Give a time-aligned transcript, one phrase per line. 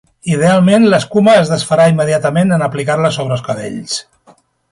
[0.35, 4.01] Idealment, l'escuma es desfarà immediatament en aplicar-la sobre els cabells.